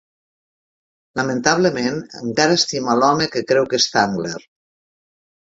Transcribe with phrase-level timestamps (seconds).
[1.19, 4.35] Lamentablement, encara estima l"home que creu que és Zangler.